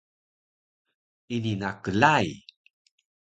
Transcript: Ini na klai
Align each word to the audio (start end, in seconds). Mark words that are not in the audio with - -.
Ini 1.35 1.53
na 1.61 1.69
klai 1.83 2.29